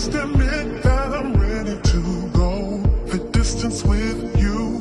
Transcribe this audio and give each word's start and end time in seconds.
must 0.00 0.14
admit 0.14 0.82
that 0.82 1.12
I'm 1.12 1.34
ready 1.34 1.78
to 1.78 2.30
go 2.30 2.78
the 3.04 3.18
distance 3.32 3.84
with 3.84 4.18
you. 4.40 4.80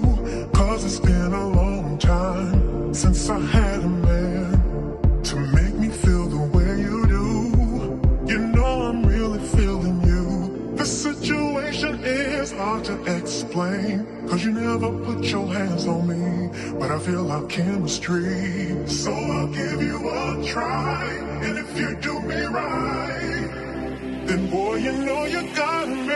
Cause 0.53 0.85
it's 0.85 0.99
been 1.05 1.33
a 1.33 1.47
long 1.49 1.97
time 1.97 2.93
since 2.93 3.29
I 3.29 3.37
had 3.37 3.79
a 3.81 3.89
man 3.89 5.21
to 5.23 5.35
make 5.35 5.75
me 5.75 5.89
feel 5.89 6.25
the 6.27 6.43
way 6.55 6.71
you 6.87 7.05
do. 7.17 8.31
You 8.31 8.39
know 8.55 8.73
I'm 8.87 9.05
really 9.05 9.45
feeling 9.57 9.99
you. 10.03 10.75
The 10.77 10.85
situation 10.85 11.99
is 12.01 12.53
hard 12.53 12.85
to 12.85 12.95
explain. 13.17 14.07
Cause 14.29 14.45
you 14.45 14.53
never 14.53 14.89
put 15.03 15.25
your 15.25 15.47
hands 15.53 15.85
on 15.85 16.07
me. 16.07 16.49
But 16.79 16.91
I 16.91 16.99
feel 16.99 17.29
our 17.29 17.45
chemistry. 17.47 18.87
So 18.87 19.11
I'll 19.11 19.47
give 19.47 19.81
you 19.81 19.97
a 20.09 20.45
try. 20.45 21.03
And 21.43 21.57
if 21.57 21.77
you 21.77 21.97
do 21.97 22.21
me 22.21 22.41
right 22.45 23.18
then 24.29 24.47
boy, 24.51 24.75
you 24.75 24.91
know 24.91 25.25
you 25.25 25.41
got 25.55 25.89
me. 25.89 26.08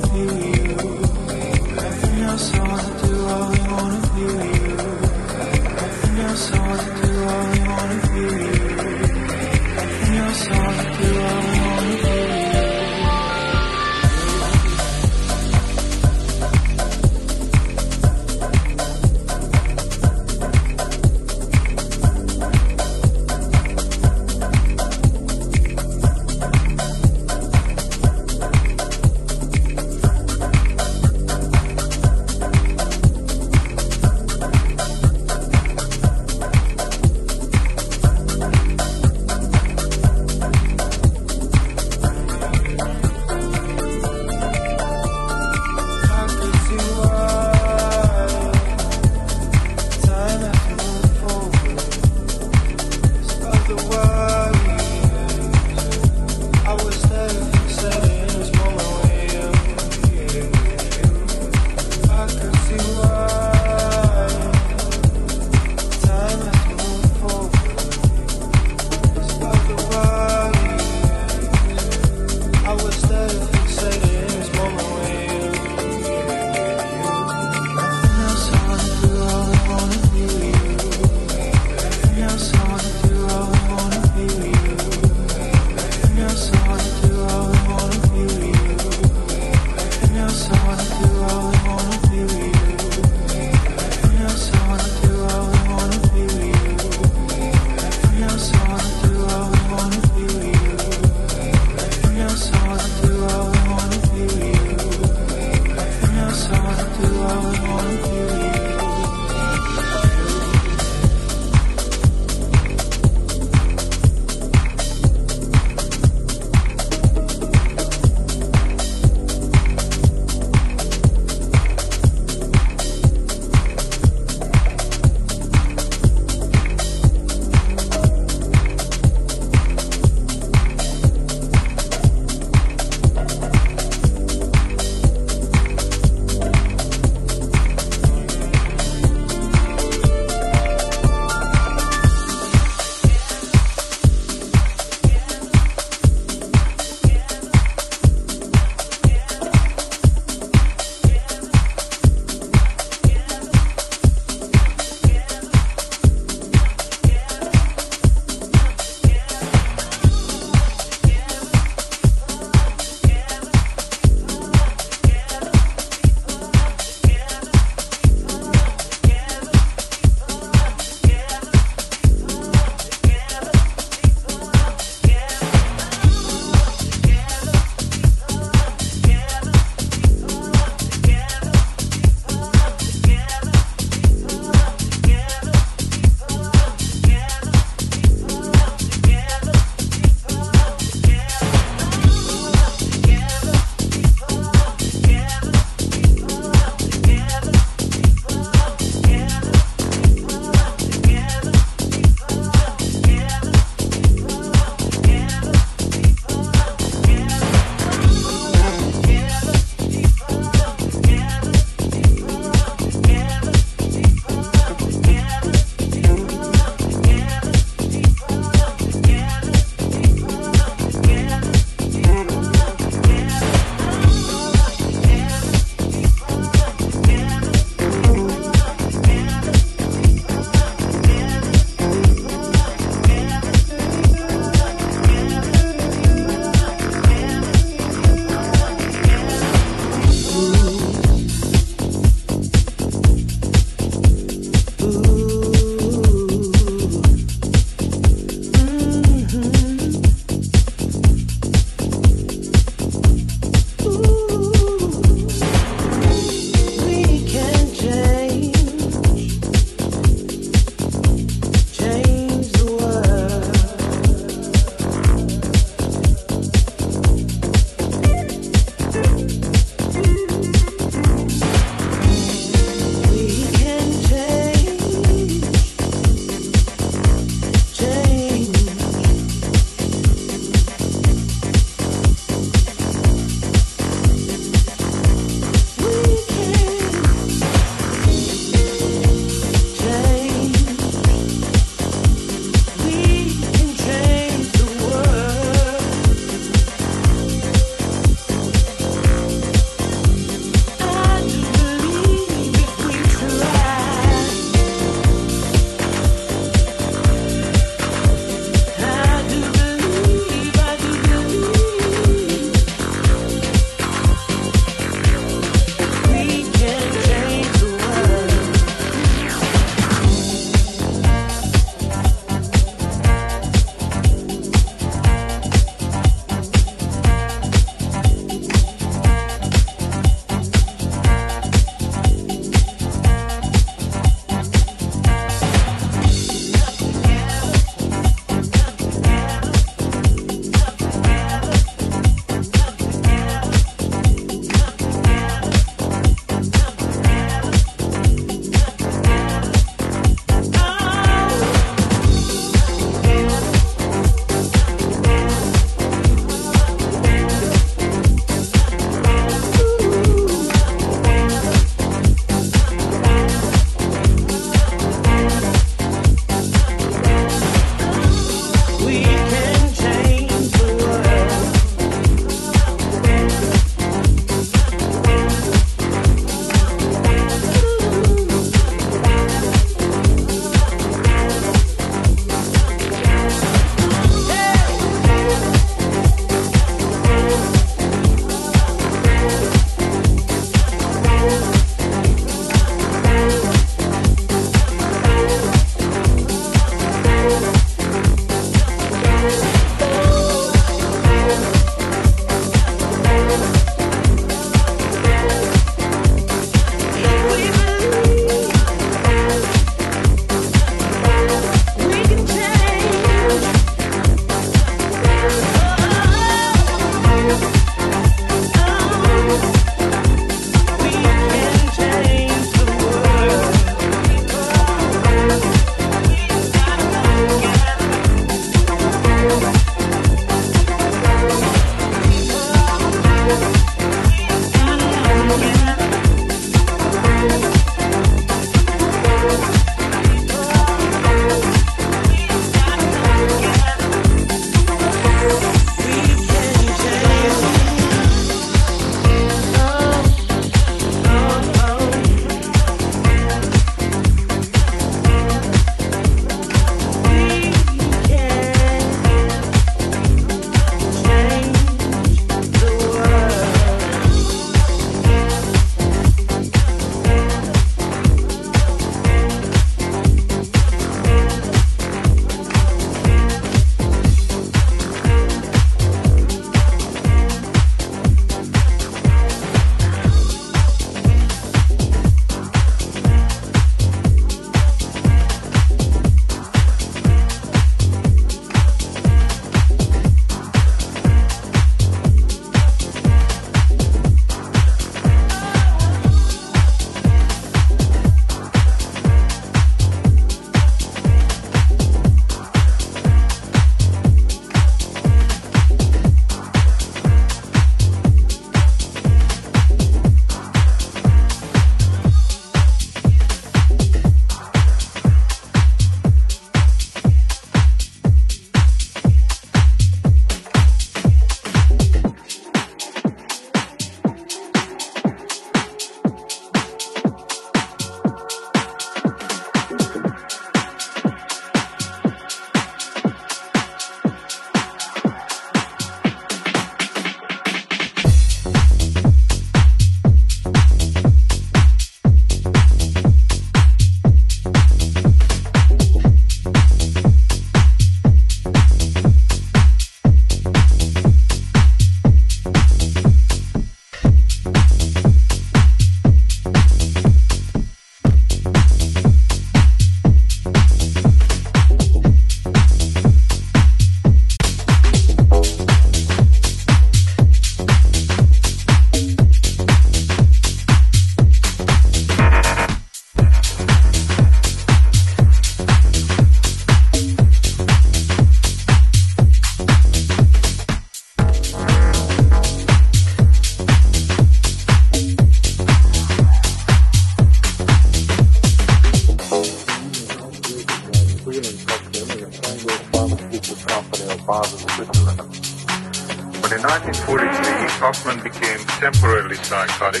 1943, 596.56 597.68
Hofmann 597.76 598.22
became 598.24 598.58
temporarily 598.80 599.36
psychotic 599.36 600.00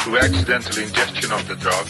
through 0.00 0.16
accidental 0.16 0.82
ingestion 0.82 1.30
of 1.32 1.46
the 1.48 1.54
drug. 1.56 1.84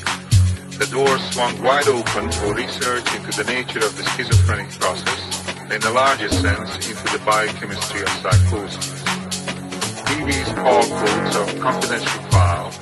The 0.75 0.91
doors 0.91 1.23
swung 1.31 1.63
wide 1.63 1.87
open 1.87 2.33
for 2.33 2.53
research 2.53 3.07
into 3.15 3.31
the 3.31 3.45
nature 3.47 3.79
of 3.79 3.97
the 3.97 4.03
schizophrenic 4.11 4.71
process, 4.81 5.23
in 5.71 5.81
the 5.81 5.91
larger 5.95 6.29
sense, 6.31 6.75
into 6.91 7.07
the 7.15 7.23
biochemistry 7.25 8.03
of 8.03 8.09
psychosis. 8.09 9.03
DB's 10.11 10.51
Paul 10.59 10.83
Coates 10.83 11.37
of 11.37 11.61
confidential 11.61 12.23
file 12.35 12.75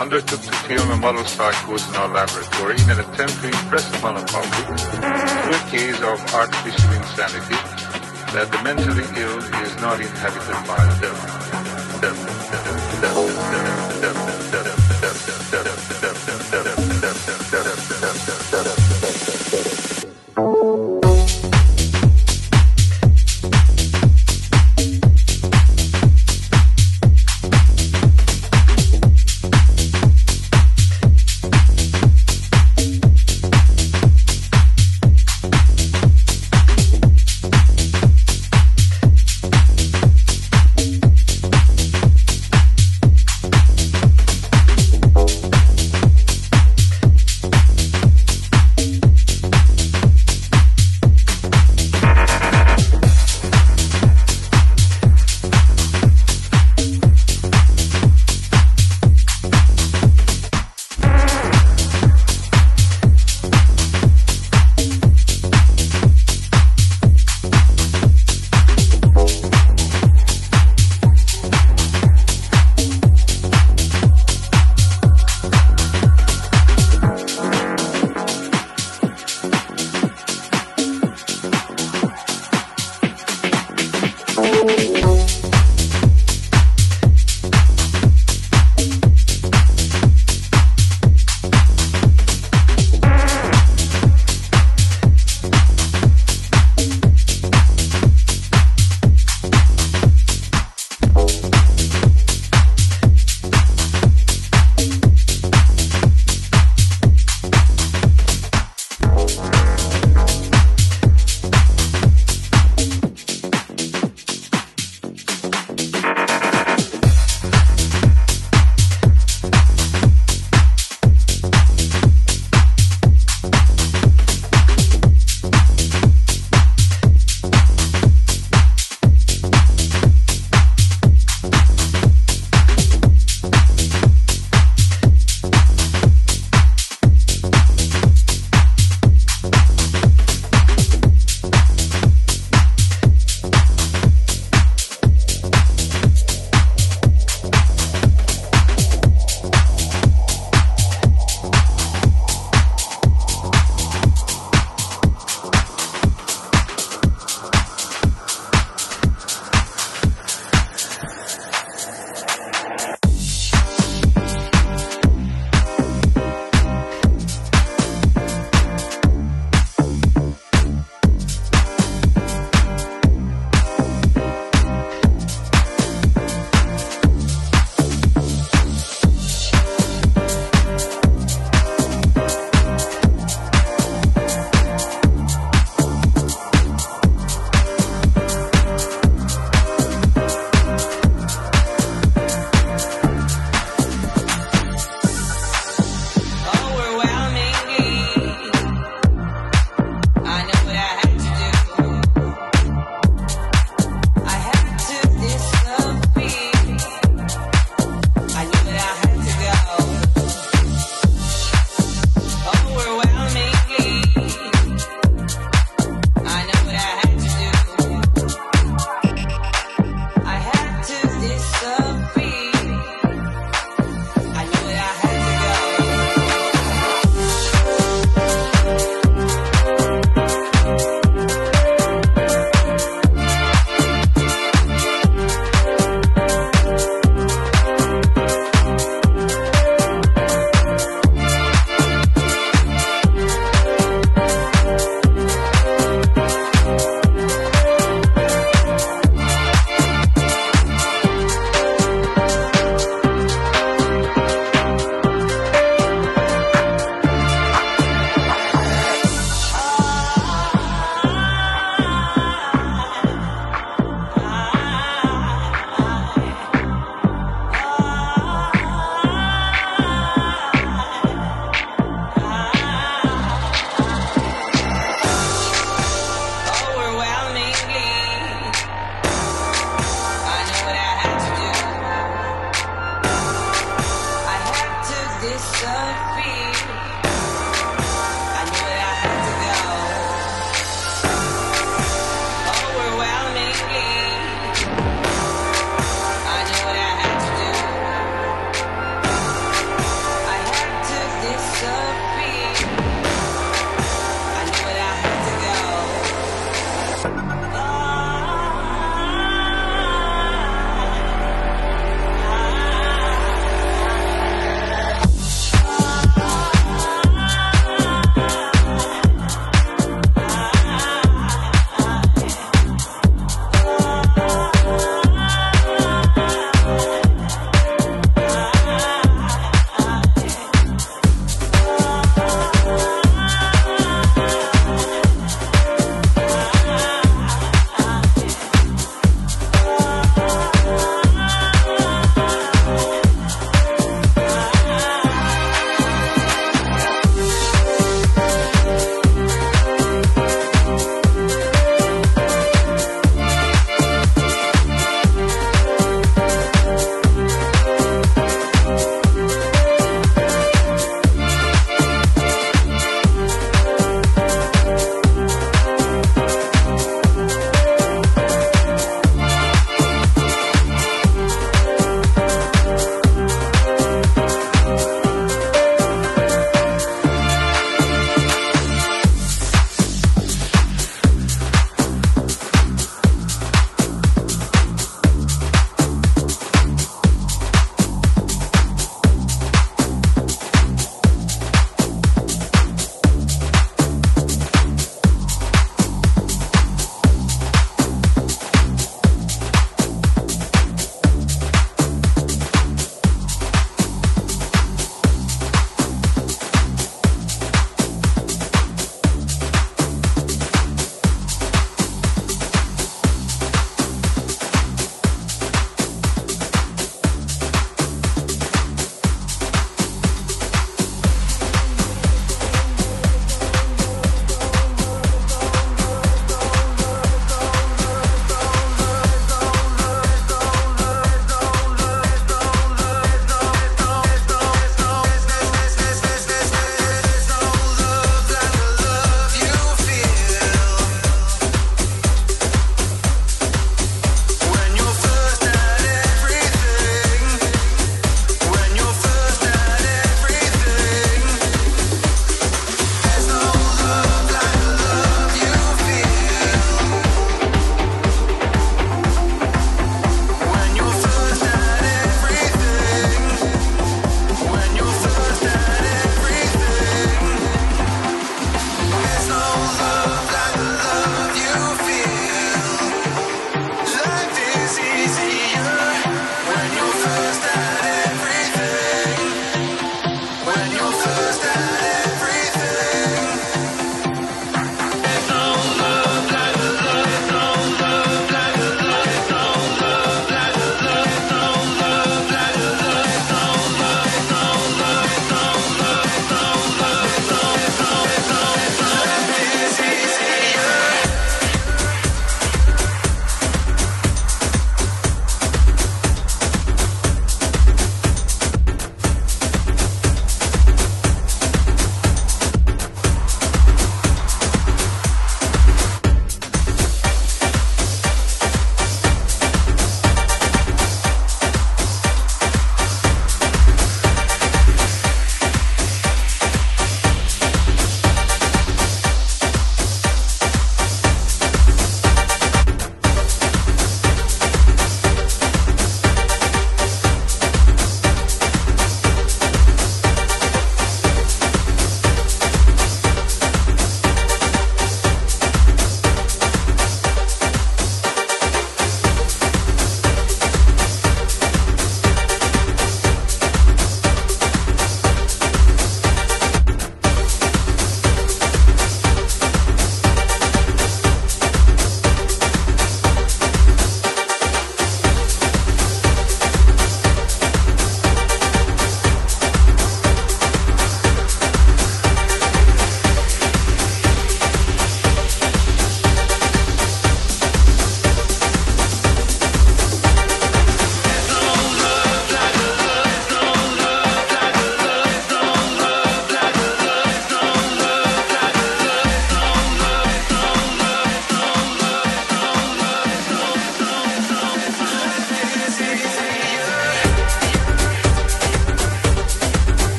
undertook 0.00 0.40
to 0.40 0.52
film 0.64 0.90
a 0.92 0.96
model 0.96 1.24
psychosis 1.26 1.86
in 1.90 1.96
our 1.96 2.08
laboratory 2.08 2.80
in 2.80 2.88
an 2.88 3.00
attempt 3.00 3.36
to 3.42 3.48
impress 3.48 3.84
upon 3.98 4.14
the 4.14 4.24
public 4.32 4.64
a 5.52 5.70
case 5.70 6.00
of 6.00 6.16
artificial 6.32 6.92
insanity 6.92 7.81
that 8.32 8.50
the 8.50 8.62
mentally 8.62 9.04
ill 9.20 9.38
is 9.62 9.76
not 9.76 10.00
inhabited 10.00 10.66
by 10.66 10.82
the 10.86 11.00
devil. 12.00 13.31